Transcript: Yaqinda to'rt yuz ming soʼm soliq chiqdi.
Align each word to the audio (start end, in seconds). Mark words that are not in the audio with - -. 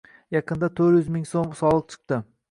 Yaqinda 0.35 0.69
to'rt 0.79 0.95
yuz 0.95 1.11
ming 1.15 1.27
soʼm 1.33 1.53
soliq 1.59 1.93
chiqdi. 1.95 2.19